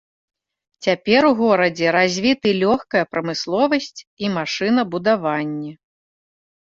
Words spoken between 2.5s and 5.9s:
лёгкая прамысловасць і машынабудаванне.